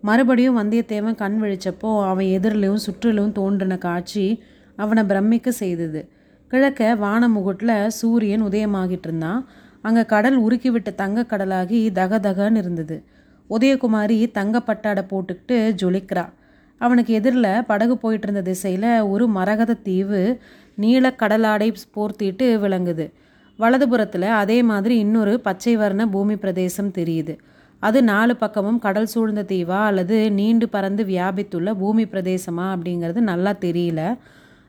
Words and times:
மறுபடியும் 0.00 0.58
வந்தியத்தேவன் 0.58 1.14
கண் 1.14 1.38
விழிச்சப்போ 1.42 1.90
அவன் 2.06 2.26
எதிரிலும் 2.26 2.74
சுற்றிலும் 2.74 3.32
தோன்றின 3.32 3.78
காட்சி 3.78 4.42
அவனை 4.76 5.04
பிரமிக்க 5.04 5.50
செய்தது. 5.50 6.00
கிழக்க 6.48 6.96
வானமுகுட்டில் 7.00 7.86
சூரியன் 7.86 8.42
உதயமாகிட்டு 8.42 9.08
இருந்தான். 9.08 9.40
அங்கே 9.82 10.04
கடல் 10.04 10.38
உருக்கிவிட்ட 10.44 10.94
தங்க 10.94 11.24
கடலாகி 11.30 11.92
தக 11.92 12.18
தகன்னு 12.18 12.56
இருந்தது. 12.56 13.04
உதயகுமாரி 13.50 14.30
தங்க 14.30 14.60
பட்டாடை 14.60 15.02
போட்டுக்கிட்டு 15.10 15.56
ஜொலிக்கிறா. 15.82 16.24
அவனுக்கு 16.80 17.14
எதிரில் 17.14 17.64
படகு 17.66 17.98
போயிட்டு 17.98 18.26
இருந்த 18.28 18.42
திசையில் 18.42 18.90
ஒரு 19.02 19.28
மரகத 19.28 19.74
தீவு 19.82 20.40
நீல 20.74 21.10
கடலாடை 21.12 21.74
போர்த்திட்டு 21.94 22.46
விளங்குது. 22.64 23.06
வலதுபுறத்தில் 23.58 24.28
அதே 24.42 24.62
மாதிரி 24.62 24.98
இன்னொரு 24.98 25.40
பச்சை 25.40 25.76
வர்ண 25.76 26.06
பூமி 26.06 26.36
பிரதேசம் 26.36 26.90
தெரியுது. 26.90 27.34
அது 27.82 27.98
நாலு 28.02 28.34
பக்கமும் 28.36 28.78
கடல் 28.84 29.10
சூழ்ந்த 29.12 29.42
தீவா 29.50 29.80
அல்லது 29.90 30.16
நீண்டு 30.38 30.66
பறந்து 30.68 31.02
வியாபித்துள்ள 31.04 31.72
பூமி 31.82 32.04
பிரதேசமா 32.04 32.66
அப்படிங்கிறது 32.74 33.20
நல்லா 33.30 33.52
தெரியல. 33.66 34.00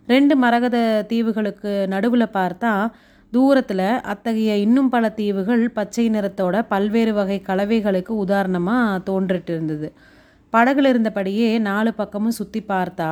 ரெண்டு 0.08 0.36
மரகத 0.44 0.78
தீவுகளுக்கு 1.12 1.72
நடுவில் 1.94 2.34
பார்த்தா 2.38 2.74
தூரத்தில் 3.34 3.88
அத்தகைய 4.12 4.52
இன்னும் 4.66 4.90
பல 4.90 5.10
தீவுகள் 5.20 5.64
பச்சை 5.70 6.06
நிறத்தோட 6.10 6.56
பல்வேறு 6.68 7.14
வகை 7.14 7.38
கலவைகளுக்கு 7.50 8.14
உதாரணமாக 8.26 9.02
தோன்றிட்டு 9.10 9.52
இருந்தது. 9.56 9.90
படகுல 10.54 10.92
இருந்தபடியே 10.94 11.50
நாலு 11.70 11.92
பக்கமும் 11.94 12.38
சுற்றி 12.40 12.62
பார்த்தா 12.68 13.10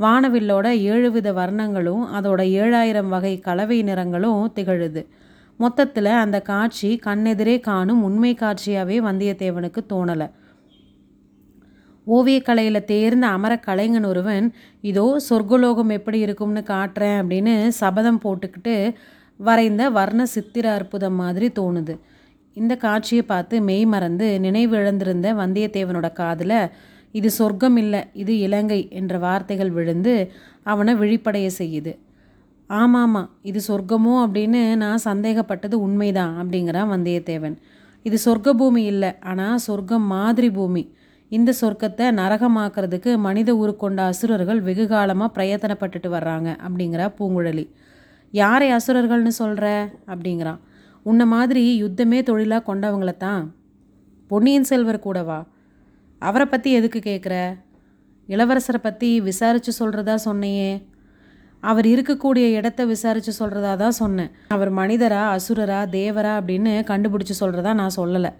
வானவில்லோட 0.00 0.66
ஏழு 0.92 1.08
வித 1.10 1.28
வர்ணங்களும் 1.32 2.04
அதோட 2.18 2.40
ஏழாயிரம் 2.62 3.10
வகை 3.14 3.34
கலவை 3.48 3.78
நிறங்களும் 3.82 4.42
திகழுது. 4.56 5.02
மொத்தத்தில் 5.60 6.10
அந்த 6.24 6.38
காட்சி 6.42 6.88
கண்ணெதிரே 7.06 7.56
காணும் 7.60 8.00
உண்மை 8.02 8.32
காட்சியாகவே 8.34 8.96
வந்தியத்தேவனுக்கு 9.08 9.80
தோணலை. 9.92 10.28
ஓவியக்கலையில் 12.06 12.88
தேர்ந்த 12.92 13.26
அமர 13.26 13.52
கலைஞன் 13.56 14.06
ஒருவன் 14.10 14.46
இதோ 14.90 15.06
சொர்க்கலோகம் 15.28 15.92
எப்படி 15.98 16.18
இருக்கும்னு 16.18 16.62
காட்டுறேன் 16.72 17.18
அப்படின்னு 17.22 17.54
சபதம் 17.80 18.22
போட்டுக்கிட்டு 18.24 18.74
வரைந்த 19.40 19.82
வர்ண 19.90 20.22
சித்திர 20.26 20.66
அற்புதம் 20.72 21.18
மாதிரி 21.22 21.48
தோணுது. 21.58 21.94
இந்த 22.56 22.72
காட்சியை 22.76 23.22
பார்த்து 23.24 23.56
மெய் 23.68 23.84
மறந்து 23.84 24.26
நினைவு 24.46 24.74
இழந்திருந்த 24.76 25.28
வந்தியத்தேவனோட 25.42 26.08
காதில் 26.12 26.58
இது 27.14 27.28
சொர்க்கம் 27.30 27.76
இல்லை 27.76 28.00
இது 28.12 28.32
இலங்கை 28.38 28.80
என்ற 29.00 29.18
வார்த்தைகள் 29.18 29.70
விழுந்து 29.70 30.14
அவனை 30.62 30.92
விழிப்படைய 30.94 31.46
செய்யுது. 31.58 31.92
ஆமாம்மா 32.80 33.22
இது 33.50 33.60
சொர்க்கமோ 33.68 34.12
அப்படின்னு 34.24 34.60
நான் 34.82 35.06
சந்தேகப்பட்டது 35.08 35.76
உண்மைதான் 35.86 36.34
அப்படிங்கிறான் 36.40 36.90
வந்தியத்தேவன். 36.94 37.56
இது 38.06 38.16
சொர்க்க 38.24 38.52
பூமி 38.60 38.82
இல்லை 38.92 39.10
ஆனால் 39.30 39.62
சொர்க்கம் 39.66 40.06
மாதிரி 40.14 40.48
பூமி. 40.50 40.82
இந்த 41.28 41.50
சொர்க்கத்தை 41.60 42.06
நரகமாக்குறதுக்கு 42.20 43.10
மனித 43.26 43.50
உருக்கொண்ட 43.54 44.00
அசுரர்கள் 44.12 44.60
வெகு 44.60 44.84
காலமாக 44.86 45.34
பிரயத்தனப்பட்டுட்டு 45.36 46.08
வர்றாங்க 46.16 46.48
அப்படிங்கிறா 46.66 47.06
பூங்குழலி. 47.18 47.64
யாரை 48.34 48.68
அசுரர்கள்னு 48.72 49.32
சொல்கிற 49.40 49.66
அப்படிங்கிறான். 50.12 50.60
உன்னை 51.06 51.26
மாதிரி 51.34 51.64
யுத்தமே 51.82 52.18
தொழிலாக 52.22 52.66
கொண்டவங்கள 52.68 53.12
தான் 53.16 53.44
பொன்னியின் 54.30 54.68
செல்வர் 54.70 55.04
கூடவா? 55.06 55.40
அவரை 56.22 56.46
பற்றி 56.46 56.70
எதுக்கு 56.78 57.00
கேட்குற 57.10 57.36
இளவரசரை 58.28 58.80
பற்றி 58.82 59.08
விசாரித்து 59.20 59.72
சொல்கிறதா 59.80 60.14
சொன்னையே. 60.26 60.72
அவர் 61.62 61.86
இருக்கக்கூடிய 61.86 62.52
இடத்த 62.52 62.84
விசாரித்து 62.84 63.32
சொல்கிறதா 63.38 63.76
தான் 63.76 63.90
சொன்னேன். 63.90 64.30
அவர் 64.48 64.70
மனிதரா 64.70 65.34
அசுரரா 65.34 65.86
தேவரா 65.86 66.40
அப்படின்னு 66.40 66.82
கண்டுபிடிச்சி 66.82 67.32
சொல்கிறதா 67.40 67.74
நான் 67.74 67.90
சொல்லலை. 67.96 68.32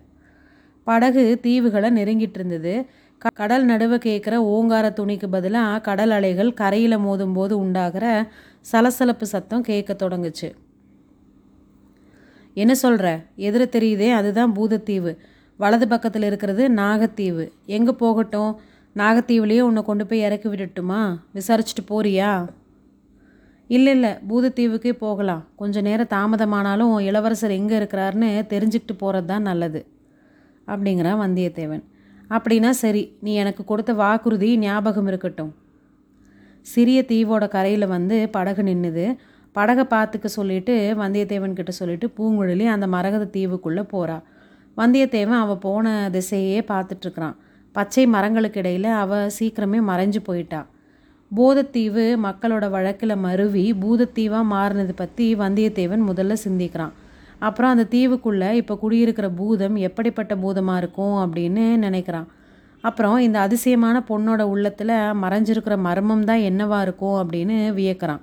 படகு 0.84 1.38
தீவுகளை 1.42 1.90
நெருங்கிட்டு 1.90 2.34
இருந்தது. 2.34 2.86
க- 3.18 3.28
கடல் 3.34 3.64
நடுவே 3.64 3.96
கேட்குற 3.96 4.34
ஓங்கார 4.34 4.92
துணிக்கு 4.96 5.28
பதிலாக 5.30 5.80
கடல் 5.80 6.10
அலைகள் 6.10 6.54
கரையில் 6.54 6.98
மோதும்போது 6.98 7.52
உண்டாகிற 7.52 8.32
சலசலப்பு 8.60 9.26
சத்தம் 9.26 9.62
கேட்க 9.62 10.08
தொடங்குச்சு. 10.08 10.52
என்ன 12.55 12.74
சொல்கிற 12.74 13.22
எதிர 13.36 13.68
தெரியுதே 13.68 14.12
அதுதான் 14.12 14.56
பூதத்தீவு. 14.56 15.16
வலது 15.56 15.88
பக்கத்தில் 15.88 16.22
இருக்கிறது 16.22 16.68
நாகத்தீவு. 16.68 17.52
எங்கே 17.66 17.90
போகட்டும்? 17.90 18.61
நாகத்தீவுலேயே 18.96 19.61
உன்னை 19.61 19.82
கொண்டு 19.82 20.06
போய் 20.06 20.20
இறக்கி 20.20 20.48
விடட்டுமா? 20.48 21.16
விசாரிச்சுட்டு 21.34 21.90
போறியா? 21.90 22.46
இல்லை 23.70 23.92
இல்லை 23.96 24.11
பூதத்தீவுக்கே 24.28 24.92
போகலாம். 25.05 25.42
கொஞ்ச 25.61 25.80
நேரம் 25.86 26.11
தாமதமானாலும் 26.14 26.92
இளவரசர் 27.08 27.58
எங்கே 27.58 27.74
இருக்கிறாருன்னு 27.80 28.30
தெரிஞ்சுக்கிட்டு 28.52 28.95
போகிறது 29.02 29.28
தான் 29.33 29.48
நல்லது 29.48 29.80
அப்படிங்கிறான் 30.68 31.20
வந்தியத்தேவன். 31.24 31.84
அப்படின்னா 32.36 32.70
சரி 32.83 33.02
நீ 33.24 33.33
எனக்கு 33.42 33.62
கொடுத்த 33.70 33.92
வாக்குறுதி 34.02 34.48
ஞாபகம் 34.64 35.08
இருக்கட்டும். 35.11 35.52
சிறிய 36.67 36.98
தீவோட 37.11 37.45
கரையில் 37.55 37.92
வந்து 37.95 38.17
படகு 38.36 38.62
நின்றுது 38.68 39.06
படகை 39.56 39.84
பார்த்துக்க 39.94 40.27
சொல்லிட்டு 40.36 40.74
வந்தியத்தேவன் 41.00 41.56
கிட்ட 41.56 41.73
சொல்லிட்டு 41.79 42.06
பூங்குழலி 42.18 42.67
அந்த 42.74 42.86
மரகத 42.94 43.24
தீவுக்குள்ளே 43.36 43.84
போகிறா 43.94 44.18
வந்தியத்தேவன் 44.77 45.40
அவள் 45.44 45.62
போன 45.64 45.86
திசையே 46.14 46.61
பார்த்துட்ருக்குறான் 46.70 47.36
பச்சை 47.74 48.05
மரங்களுக்கு 48.14 48.61
இடையில் 48.62 48.89
அவள் 49.02 49.33
சீக்கிரமே 49.39 49.80
மறைஞ்சு 49.90 50.20
போயிட்டா. 50.29 50.61
போதத்தீவு 51.36 52.04
மக்களோட 52.24 52.64
வழக்கில் 52.70 53.22
மருவி 53.24 53.64
பூதத்தீவாக 53.82 54.50
மாறினது 54.54 54.94
பற்றி 54.96 55.26
வந்தியத்தேவன் 55.42 56.02
முதல்ல 56.08 56.34
சிந்திக்கிறான். 56.44 56.92
அப்புறம் 57.38 57.72
அந்த 57.74 57.84
தீவுக்குள்ளே 57.94 58.50
இப்போ 58.52 58.74
குடியிருக்கிற 58.82 59.28
பூதம் 59.38 59.76
எப்படிப்பட்ட 59.88 60.32
பூதமாக 60.42 60.80
இருக்கும் 60.82 61.16
அப்படின்னு 61.22 61.64
நினைக்கிறான். 61.84 62.28
அப்புறம் 62.84 63.16
இந்த 63.18 63.38
அதிசயமான 63.46 63.96
பொண்ணோட 64.10 64.42
உள்ளத்தில் 64.52 64.94
மறைஞ்சிருக்கிற 65.22 65.74
மர்மம் 65.86 66.26
தான் 66.30 66.44
என்னவாக 66.50 66.84
இருக்கும் 66.86 67.16
அப்படின்னு 67.22 67.56
வியக்கிறான். 67.78 68.22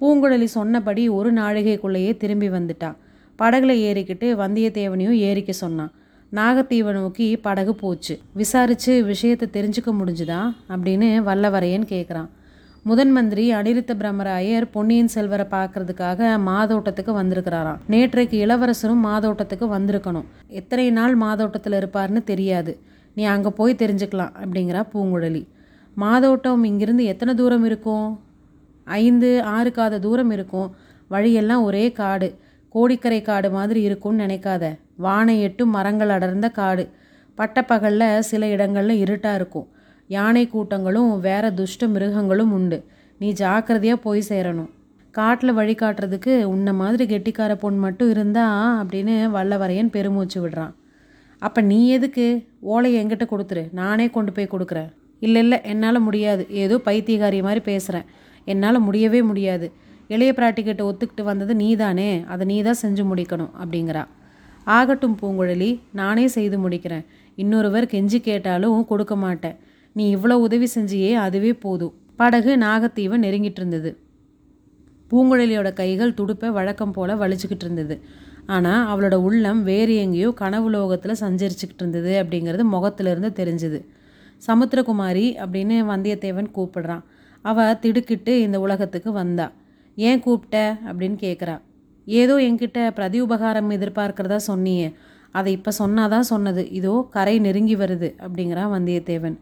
பூங்குழலி 0.00 0.48
சொன்னபடி 0.56 1.02
ஒரு 1.18 1.30
நாழிகைக்குள்ளேயே 1.32 2.12
திரும்பி 2.16 2.50
வந்துட்டான் 2.56 2.98
படகுல 3.38 3.72
ஏறிக்கிட்டு 3.88 4.26
வந்தியத்தேவனையும் 4.42 5.18
ஏறிக்க 5.28 5.52
சொன்னான். 5.64 5.92
நாகத்தீவை 6.32 6.92
நோக்கி 6.98 7.26
படகு 7.46 7.72
போச்சு. 7.74 8.14
விசாரித்து 8.40 8.92
விஷயத்தை 9.04 9.46
தெரிஞ்சுக்க 9.56 9.90
முடிஞ்சுதா 10.00 10.40
அப்படின்னு 10.72 11.08
வல்லவரையன் 11.28 11.86
கேட்குறான் 11.94 12.28
முதன் 12.82 13.10
மந்திரி 13.12 13.54
அனிருத்த 13.54 13.92
பிரம்மராயர் 13.94 14.66
பொன்னியின் 14.70 15.08
செல்வரை 15.08 15.46
பார்க்கறதுக்காக 15.50 16.28
மாதோட்டத்துக்கு 16.46 17.12
வந்திருக்கிறாராம். 17.18 17.80
நேற்றைக்கு 17.90 18.32
இளவரசரும் 18.32 19.02
மாதோட்டத்துக்கு 19.04 19.66
வந்திருக்கணும். 19.72 20.24
எத்தனை 20.48 20.90
நாள் 20.90 21.14
மாதோட்டத்தில் 21.14 21.72
இருப்பார்னு 21.72 22.24
தெரியாது. 22.24 22.78
நீ 23.14 23.24
அங்கே 23.24 23.48
போய் 23.48 23.74
தெரிஞ்சுக்கலாம் 23.74 24.32
அப்படிங்கிறா 24.42 24.82
பூங்குழலி. 24.94 25.46
மாதோட்டம் 25.96 26.64
இங்கிருந்து 26.64 27.04
எத்தனை 27.04 27.34
தூரம் 27.34 27.64
இருக்கும்? 27.64 28.20
ஐந்து 28.84 29.42
ஆறு 29.42 29.72
காத 29.72 29.98
தூரம் 29.98 30.30
இருக்கும். 30.30 30.74
வழியெல்லாம் 31.08 31.62
ஒரே 31.62 31.92
காடு. 31.92 32.38
கோடிக்கரை 32.68 33.22
காடு 33.22 33.50
மாதிரி 33.50 33.82
இருக்கும்னு 33.82 34.24
நினைக்காத. 34.24 34.78
வானை 34.96 35.42
எட்டும் 35.42 35.70
மரங்கள் 35.70 36.08
அடர்ந்த 36.08 36.48
காடு. 36.48 36.88
பட்டப்பகலில் 37.34 38.20
சில 38.20 38.46
இடங்களில் 38.46 38.98
இருட்டாக 38.98 39.34
இருக்கும். 39.34 39.68
யானை 40.14 40.44
கூட்டங்களும் 40.46 41.10
வேற 41.28 41.44
துஷ்ட 41.58 41.88
மிருகங்களும் 41.94 42.52
உண்டு. 42.58 42.78
நீ 43.20 43.28
ஜாக்கிரதையாக 43.40 44.04
போய் 44.04 44.22
சேரணும். 44.28 44.70
காட்டில் 45.18 45.52
வழி 45.58 45.74
காட்டுறதுக்கு 45.74 46.32
உன்னை 46.52 46.72
மாதிரி 46.80 47.04
கெட்டிக்கார 47.12 47.52
பொண்ணு 47.62 47.80
மட்டும் 47.84 48.10
இருந்தா 48.14 48.44
அப்படின்னு 48.80 49.14
வல்லவரையன் 49.36 49.90
பெருமூச்சு 49.96 50.38
விடுறான். 50.42 50.74
அப்போ 51.42 51.60
நீ 51.70 51.78
எதுக்கு? 51.96 52.26
ஓலையை 52.72 52.96
எங்கிட்ட 53.02 53.26
கொடுத்துரு. 53.32 53.62
நானே 53.80 54.06
கொண்டு 54.16 54.32
போய் 54.32 54.52
கொடுக்குறேன். 54.54 54.90
இல்லை 55.26 55.40
இல்லை 55.44 55.58
என்னால் 55.72 56.04
முடியாது. 56.08 56.42
ஏதோ 56.64 56.76
பைத்தியகாரி 56.88 57.38
மாதிரி 57.46 57.62
பேசுகிறேன் 57.70 58.06
என்னால் 58.52 58.84
முடியவே 58.86 59.22
முடியாது. 59.30 59.66
இளைய 60.14 60.32
பிராட்டிக்கிட்ட 60.36 60.82
ஒத்துக்கிட்டு 60.90 61.24
வந்தது 61.30 61.52
நீ 61.62 61.68
தானே 61.82 62.10
அதை 62.32 62.44
நீ 62.50 62.56
தான் 62.68 62.80
செஞ்சு 62.84 63.02
முடிக்கணும் 63.10 63.52
அப்படிங்கிறா. 63.62 64.04
ஆகட்டும் 64.76 65.18
பூங்குழலி 65.20 65.70
நானே 66.00 66.24
செய்து 66.36 66.56
முடிக்கிறேன். 66.64 67.04
இன்னொருவர் 67.42 67.86
கெஞ்சி 67.92 68.18
கேட்டாலும் 68.28 68.86
கொடுக்க 68.92 69.14
மாட்டேன். 69.16 69.58
நீ 70.00 70.16
இவ்வளோ 70.16 70.36
உதவி 70.46 70.66
செஞ்சியே 70.74 71.12
அதுவே 71.22 71.52
போதும் 71.54 71.94
படகு 72.16 72.52
நாகத்தீவை 72.56 73.16
நெருங்கிட்டு 73.24 73.60
இருந்தது 73.62 73.90
பூங்குழலியோட 75.10 75.72
கைகள் 75.72 76.14
துடுப்பை 76.14 76.48
வழக்கம் 76.48 76.92
போல 76.92 77.14
வலிச்சுக்கிட்டு 77.14 77.64
இருந்தது 77.66 77.94
ஆனால் 78.46 78.82
அவளோட 78.90 79.14
உள்ளம் 79.14 79.62
வேறு 79.62 79.94
எங்கேயோ 79.96 80.28
கனவு 80.32 80.68
லோகத்தில் 80.70 81.20
சஞ்சரிச்சுக்கிட்டு 81.20 81.82
இருந்தது 81.82 82.12
அப்படிங்கிறது 82.22 82.64
முகத்திலிருந்து 82.74 83.30
தெரிஞ்சுது. 83.40 83.78
சமுத்திரகுமாரி 84.46 85.26
அப்படின்னு 85.42 85.76
வந்தியத்தேவன் 85.92 86.48
கூப்பிடுறான். 86.56 87.02
அவ 87.44 87.74
திடுக்கிட்டு 87.74 88.32
இந்த 88.40 88.60
உலகத்துக்கு 88.60 89.12
வந்தா. 89.12 89.46
ஏன் 89.98 90.20
கூப்பிட்ட? 90.20 90.56
அப்படின்னு 90.86 91.18
கேட்குறா 91.26 91.56
ஏதோ 92.06 92.34
என்கிட்ட 92.48 92.90
பிரதி 92.90 93.20
உபகாரம் 93.20 93.70
எதிர்பார்க்கிறதா 93.70 94.38
சொன்னியே. 94.46 94.88
அதை 95.34 95.50
இப்போ 95.52 95.72
சொன்னாதான் 95.78 96.30
சொன்னது. 96.32 96.62
இதோ 96.70 97.08
கரை 97.10 97.38
நெருங்கி 97.38 97.76
வருது 97.76 98.08
அப்படிங்கிறான் 98.24 98.72
வந்தியத்தேவன். 98.76 99.36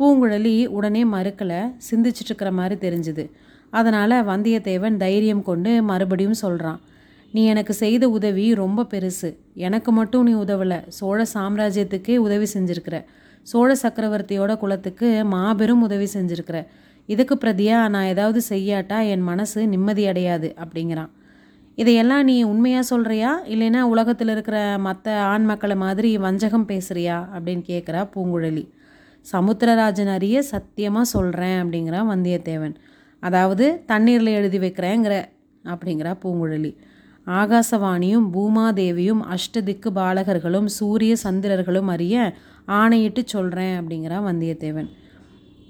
பூங்குழலி 0.00 0.66
உடனே 0.66 1.04
மறுக்கலை 1.04 1.74
சிந்திச்சிட்ருக்கிற 1.90 2.50
மாதிரி 2.52 2.88
தெரிஞ்சுது. 2.88 3.30
அதனால் 3.70 4.14
வந்தியத்தேவன் 4.26 4.96
தைரியம் 4.96 5.42
கொண்டு 5.42 5.82
மறுபடியும் 5.82 6.34
சொல்கிறான் 6.34 6.80
நீ 7.32 7.44
எனக்கு 7.44 7.72
செய்த 7.72 8.08
உதவி 8.08 8.54
ரொம்ப 8.54 8.82
பெருசு. 8.82 9.36
எனக்கு 9.54 9.92
மட்டும் 9.92 10.22
நீ 10.22 10.32
உதவலை. 10.32 10.78
சோழ 10.88 11.26
சாம்ராஜ்யத்துக்கே 11.34 12.16
உதவி 12.16 12.46
செஞ்சுருக்கிற. 12.54 13.04
சோழ 13.42 13.76
சக்கரவர்த்தியோட 13.82 14.56
குலத்துக்கு 14.56 15.24
மாபெரும் 15.24 15.82
உதவி 15.82 16.08
செஞ்சுருக்கிற. 16.14 16.66
இதுக்கு 17.06 17.34
பிரதியாக 17.34 17.88
நான் 17.88 18.04
ஏதாவது 18.04 18.40
செய்யாட்டா? 18.48 19.06
என் 19.08 19.20
மனசு 19.20 19.66
நிம்மதி 19.66 20.06
அடையாது 20.06 20.54
அப்படிங்கிறான். 20.56 21.10
இதையெல்லாம் 21.74 22.24
நீ 22.24 22.42
உண்மையாக 22.42 22.84
சொல்கிறியா 22.90 23.30
இல்லைன்னா 23.48 23.80
உலகத்தில் 23.80 24.28
இருக்கிற 24.28 24.76
மற்ற 24.78 25.20
ஆண் 25.20 25.44
மக்களை 25.44 25.76
மாதிரி 25.76 26.18
வஞ்சகம் 26.18 26.68
பேசுகிறியா 26.68 27.18
அப்படின்னு 27.34 27.62
கேட்குறா 27.66 28.08
பூங்குழலி. 28.14 28.68
சமுத்திரராஜன் 29.32 30.12
அறிய 30.12 30.42
சத்தியமாக 30.42 31.04
சொல்கிறேன் 31.04 31.64
அப்படிங்கிறான் 31.64 32.08
வந்தியத்தேவன். 32.12 32.74
அதாவது 33.20 33.82
தண்ணீரில் 33.86 34.26
எழுதி 34.26 34.58
வைக்கிறேங்கிற 34.58 35.24
அப்படிங்கிறா 35.64 36.12
பூங்குழலி. 36.22 36.76
ஆகாசவாணியும் 37.26 38.26
பூமாதேவியும் 38.34 39.20
அஷ்டதிக்கு 39.34 39.90
பாலகர்களும் 39.94 40.64
சூரிய 40.64 41.16
சந்திரர்களும் 41.24 41.86
அறிய 41.86 42.34
ஆணையிட்டு 42.66 43.22
சொல்கிறேன் 43.26 43.80
அப்படிங்கிறா 43.80 44.18
வந்தியத்தேவன். 44.28 44.88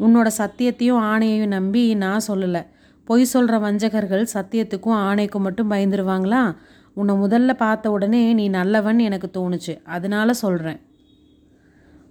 உன்னோட 0.01 0.29
சத்தியத்தையும் 0.39 1.01
ஆணையையும் 1.13 1.47
நம்பி 1.47 1.95
நான் 1.95 2.27
சொல்லலை. 2.29 2.67
பொய் 3.05 3.25
சொல்கிற 3.25 3.59
வஞ்சகர்கள் 3.59 4.27
சத்தியத்துக்கும் 4.35 4.99
ஆணைக்கும் 5.09 5.39
மட்டும் 5.39 5.71
பயந்துருவாங்களா? 5.71 6.57
உன்னை 6.95 7.15
முதல்ல 7.15 7.53
பார்த்த 7.53 7.91
உடனே 7.91 8.33
நீ 8.33 8.49
நல்லவன் 8.49 8.99
எனக்கு 8.99 9.29
தோணுச்சு. 9.35 9.83
அதனால 9.85 10.33
சொல்கிறேன் 10.33 10.81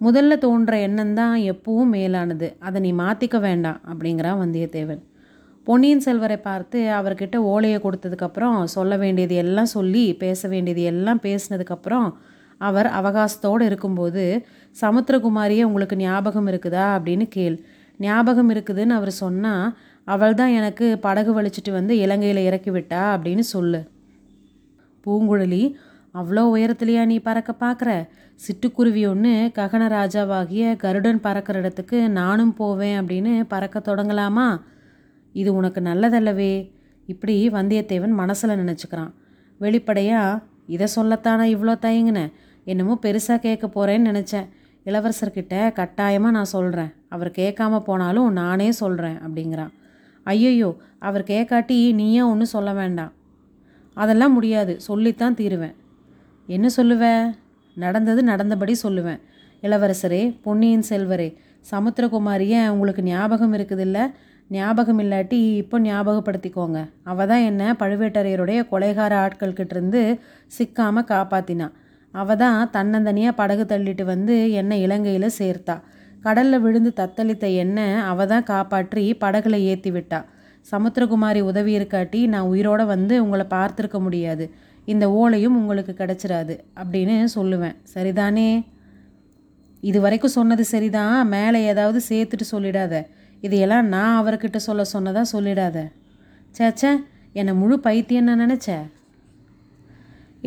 முதல்ல 0.02 0.38
தோன்ற 0.38 0.80
எண்ணம் 0.80 1.14
தான் 1.14 1.40
எப்பவும் 1.40 1.90
மேலானது. 1.92 2.56
அதை 2.60 2.82
நீ 2.82 2.92
மாற்றிக்க 2.94 3.40
வேண்டாம் 3.40 3.82
அப்படிங்கிறான் 3.88 4.42
வந்தியத்தேவன். 4.44 5.02
பொன்னியின் 5.64 6.00
செல்வரை 6.00 6.38
பார்த்து 6.38 6.80
அவர்கிட்ட 6.80 7.36
ஓலையை 7.36 7.80
கொடுத்ததுக்கப்புறம் 7.80 8.64
சொல்ல 8.64 8.98
வேண்டியது 8.98 9.36
எல்லாம் 9.36 9.66
சொல்லி 9.66 10.14
பேச 10.14 10.48
வேண்டியது 10.48 10.84
எல்லாம் 10.84 11.20
பேசினதுக்கப்புறம் 11.24 12.08
அவர் 12.58 12.88
அவகாசத்தோடு 12.88 13.62
இருக்கும்போது 13.62 14.24
சமுத்திரகுமாரியே 14.82 15.64
உங்களுக்கு 15.64 15.96
ஞாபகம் 15.96 16.48
இருக்குதா? 16.48 16.86
அப்படின்னு 16.96 17.28
கேள். 17.28 17.58
ஞாபகம் 17.98 18.50
இருக்குதுன்னு 18.50 18.90
அவர் 18.90 19.12
சொன்னால் 19.12 19.78
அவள் 20.08 20.34
தான் 20.34 20.50
எனக்கு 20.50 20.98
படகு 21.00 21.42
வலிச்சிட்டு 21.42 21.72
வந்து 21.72 21.98
இலங்கையில் 21.98 22.46
இறக்கி 22.46 22.72
விட்டா? 22.72 23.02
அப்படின்னு 23.16 23.40
சொல்லு. 23.40 23.82
பூங்குழலி 25.06 25.64
அவ்வளோ 26.14 26.44
உயரத்துலையா 26.56 27.06
நீ 27.06 27.18
பறக்க 27.20 27.52
பார்க்குற 27.60 28.10
சிட்டுக்குருவி 28.40 29.10
ஒன்று 29.10 29.52
ககன 29.56 29.84
ராஜாவாகிய 29.96 30.76
கருடன் 30.76 31.20
பறக்கிற 31.20 31.60
இடத்துக்கு 31.60 32.10
நானும் 32.10 32.54
போவேன் 32.54 33.02
அப்படின்னு 33.02 33.44
பறக்க 33.48 33.80
தொடங்கலாமா? 33.80 34.62
இது 35.32 35.54
உனக்கு 35.54 35.82
நல்லதல்லவே. 35.82 36.54
இப்படி 37.06 37.50
வந்தியத்தேவன் 37.50 38.14
மனசில் 38.22 38.60
நினச்சிக்கிறான். 38.62 39.12
வெளிப்படையாக 39.58 40.42
இதை 40.68 40.88
சொல்லத்தானே 40.96 41.46
இவ்வளோ 41.56 41.76
தயங்கினேன் 41.86 42.32
என்னமோ 42.64 43.00
பெருசாக 43.02 43.40
கேட்க 43.40 43.68
போகிறேன்னு 43.68 44.10
நினச்சேன். 44.12 44.48
இளவரசர்கிட்ட 44.86 45.74
கட்டாயமாக 45.74 46.32
நான் 46.32 46.54
சொல்கிறேன் 46.56 46.92
அவர் 47.10 47.32
கேட்காம 47.32 47.80
போனாலும் 47.80 48.32
நானே 48.32 48.72
சொல்கிறேன் 48.72 49.18
அப்படிங்கிறான். 49.18 49.72
ஐயையோ 50.24 50.70
அவர் 51.00 51.24
கேட்காட்டி 51.24 51.94
நீயே 51.94 52.22
ஒன்றும் 52.22 52.54
சொல்ல 52.56 52.74
வேண்டாம். 52.74 53.14
அதெல்லாம் 53.94 54.34
முடியாது. 54.34 54.80
சொல்லித்தான் 54.80 55.34
தீருவேன். 55.34 55.76
என்ன 56.56 56.68
சொல்லுவேன்? 56.76 57.26
நடந்தது 57.78 58.22
நடந்தபடி 58.30 58.74
சொல்லுவேன். 58.84 59.20
இளவரசரே 59.64 60.22
பொன்னியின் 60.46 60.86
செல்வரே 60.90 61.28
சமுத்திரகுமாரியை 61.72 62.60
உங்களுக்கு 62.74 63.02
ஞாபகம் 63.10 63.54
இருக்குதில்ல? 63.58 63.98
ஞாபகம் 64.50 65.00
இல்லாட்டி 65.04 65.40
இப்போ 65.64 65.78
ஞாபகப்படுத்திக்கோங்க. 65.88 66.80
அவள் 67.12 67.30
தான் 67.32 67.44
என்ன 67.50 67.64
பழுவேட்டரையருடைய 67.82 68.60
கொலைகார 68.72 69.14
ஆட்கள்கிட்டருந்து 69.26 70.02
சிக்காமல் 70.58 71.10
காப்பாத்தினா. 71.12 71.68
அவள் 72.14 72.40
தான் 72.44 72.60
தன்னந்தனியாக 72.76 73.40
படகு 73.42 73.66
தள்ளிட்டு 73.74 74.06
வந்து 74.14 74.36
என்னை 74.62 74.78
இலங்கையில் 74.86 75.36
சேர்த்தா. 75.40 75.76
கடலில் 76.26 76.64
விழுந்து 76.64 76.94
தத்தளித்த 77.02 77.46
என்ன 77.64 77.80
அவள் 78.12 78.32
தான் 78.34 78.48
காப்பாற்றி 78.52 79.04
படகுல 79.24 79.60
ஏற்றி 79.74 79.92
விட்டா 79.98 80.22
சமுத்திரகுமாரி 80.72 81.42
உதவி 81.52 81.72
இருக்காட்டி 81.80 82.20
நான் 82.34 82.50
உயிரோடு 82.54 82.84
வந்து 82.94 83.14
உங்களை 83.26 83.46
பார்த்துருக்க 83.54 84.00
முடியாது. 84.08 84.46
இந்த 84.92 85.06
ஓலையும் 85.20 85.58
உங்களுக்கு 85.60 85.94
கிடச்சிடாது 85.98 86.54
அப்படின்னு 86.80 87.16
சொல்லுவேன். 87.36 87.76
சரிதானே? 87.94 88.50
இது 89.90 90.00
வரைக்கும் 90.06 90.38
சொன்னது 90.38 90.64
சரிதான். 90.74 91.20
மேலே 91.36 91.60
ஏதாவது 91.72 92.00
சேர்த்துட்டு 92.10 92.46
சொல்லிடாத. 92.52 92.94
இதையெல்லாம் 93.46 93.88
நான் 93.96 94.18
அவர்கிட்ட 94.22 94.60
சொல்ல 94.68 94.84
சொன்னதாக 94.94 95.32
சொல்லிடாத. 95.34 95.78
சேச்சே 96.58 96.92
என்னை 97.40 97.54
முழு 97.62 97.76
பைத்தியம் 97.80 98.32
நினச்ச 98.44 98.70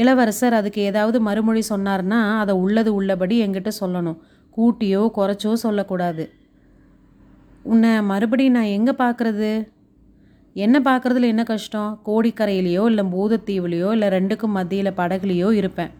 இளவரசர் 0.00 0.54
அதுக்கு 0.58 0.80
ஏதாவது 0.90 1.18
மறுமொழி 1.28 1.62
சொன்னார்னா 1.68 2.18
அதை 2.42 2.54
உள்ளது 2.64 2.90
உள்ளபடி 2.98 3.36
என்கிட்ட 3.44 3.70
சொல்லணும். 3.80 4.18
கூட்டியோ 4.56 5.02
குறைச்சோ 5.16 5.52
சொல்லக்கூடாது. 5.64 6.24
உன்னை 7.72 7.92
மறுபடியும் 8.10 8.56
நான் 8.58 8.74
எங்கே 8.76 8.94
பார்க்குறது 9.02 9.50
என்ன 10.54 10.80
பார்க்குறதுல 10.80 11.26
என்ன 11.26 11.42
கஷ்டம்? 11.42 12.00
கோடிக்கரையிலையோ 12.06 12.84
இல்லை 12.84 13.04
பூதத்தீவுலையோ 13.04 13.92
இல்லை 13.92 14.08
ரெண்டுக்கும் 14.08 14.56
மத்தியில் 14.56 14.96
படகுலையோ 14.96 15.52
இருப்பேன். 15.52 15.90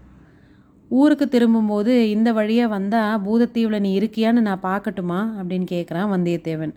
ஊருக்கு 0.88 1.28
திரும்பும்போது 1.28 2.10
இந்த 2.10 2.32
வழியாக 2.32 2.69
வந்தால் 2.69 3.22
பூதத்தீவில் 3.25 3.81
நீ 3.81 3.99
இருக்கியான்னு 3.99 4.40
நான் 4.49 4.60
பார்க்கட்டுமா? 4.62 5.20
அப்படின்னு 5.38 5.66
கேட்குறான் 5.70 6.10
வந்தியத்தேவன். 6.14 6.75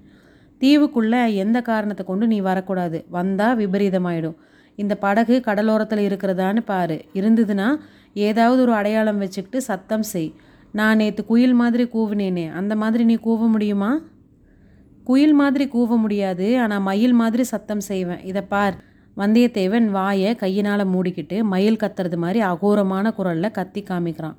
தீவுக்குள்ளே 0.60 1.34
எந்த 1.34 1.62
காரணத்தை 1.62 2.06
கொண்டு 2.06 2.28
நீ 2.28 2.40
வரக்கூடாது. 2.40 3.06
வந்தால் 3.10 3.58
விபரீதமாயிடும். 3.58 4.38
இந்த 4.76 4.96
படகு 4.96 5.42
கடலோரத்தில் 5.46 6.08
இருக்கிறதான்னு 6.08 6.62
பாரு. 6.66 7.06
இருந்ததுன்னா 7.14 7.76
ஏதாவது 8.14 8.62
ஒரு 8.62 8.74
அடையாளம் 8.74 9.18
வச்சுக்கிட்டு 9.18 9.62
சத்தம் 9.62 10.04
செய். 10.04 10.34
நான் 10.72 10.98
நேற்று 10.98 11.26
குயில் 11.26 11.54
மாதிரி 11.54 11.90
கூவினேனே 11.94 12.54
அந்த 12.54 12.76
மாதிரி 12.76 13.04
நீ 13.04 13.16
கூவ 13.16 13.48
முடியுமா? 13.48 14.00
குயில் 15.08 15.34
மாதிரி 15.34 15.66
கூவ 15.74 15.98
முடியாது 16.04 16.60
ஆனால் 16.64 16.84
மயில் 16.88 17.16
மாதிரி 17.22 17.44
சத்தம் 17.44 17.84
செய்வேன். 17.90 18.22
இதை 18.24 18.42
பார். 18.54 18.76
வந்தியத்தேவன் 19.18 19.88
வாயை 19.98 20.32
கையினால் 20.36 20.84
மூடிக்கிட்டு 20.94 21.38
மயில் 21.44 21.82
கத்துறது 21.84 22.18
மாதிரி 22.24 22.40
அகோரமான 22.52 23.12
குரலில் 23.14 23.56
கத்தி 23.58 23.82
காமிக்கிறான். 23.90 24.38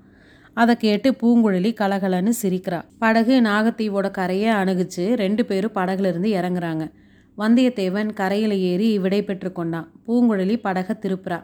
அதை 0.54 0.74
கேட்டு 0.76 1.08
பூங்குழலி 1.20 1.70
கலகலன்னு 1.80 2.32
சிரிக்கிறா. 2.42 2.80
படகு 2.98 3.34
நாகத்தீவோட 3.40 4.10
கரையை 4.10 4.50
அணுகுச்சு. 4.54 5.04
ரெண்டு 5.22 5.44
பேரும் 5.44 5.74
படகுலேருந்து 5.74 6.30
இறங்குறாங்க. 6.38 6.84
வந்தியத்தேவன் 7.38 8.10
கரையில் 8.12 8.54
ஏறி 8.70 8.88
விடை 8.98 9.20
பெற்று 9.22 9.52
கொண்டான். 9.52 9.88
பூங்குழலி 10.06 10.56
படகை 10.66 10.96
திருப்புறா. 11.00 11.38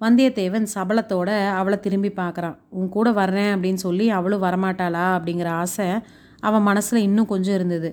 வந்தியத்தேவன் 0.00 0.66
சபலத்தோட 0.74 1.30
அவளை 1.58 1.80
திரும்பி 1.80 2.10
பார்க்குறான் 2.16 2.56
உன் 2.68 2.88
கூட 2.88 3.08
வர்றேன் 3.10 3.50
அப்படின்னு 3.54 3.82
சொல்லி 3.86 4.06
அவளும் 4.18 4.42
வரமாட்டாளா 4.42 5.04
அப்படிங்கிற 5.16 5.48
ஆசை 5.62 5.86
அவன் 6.40 6.62
மனசில் 6.62 7.06
இன்னும் 7.08 7.26
கொஞ்சம் 7.26 7.54
இருந்தது. 7.54 7.90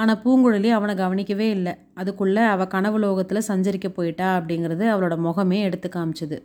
ஆனால் 0.00 0.20
பூங்குழலி 0.24 0.70
அவனை 0.70 0.94
கவனிக்கவே 0.94 1.46
இல்லை. 1.50 1.72
அதுக்குள்ளே 1.94 2.42
அவள் 2.54 2.72
கனவு 2.74 2.98
லோகத்தில் 2.98 3.46
சஞ்சரிக்க 3.48 3.88
போயிட்டா 3.88 4.28
அப்படிங்கிறது 4.38 4.84
அவளோட 4.92 5.14
முகமே 5.26 5.58
எடுத்து 5.68 5.88
காமிச்சுது. 5.96 6.38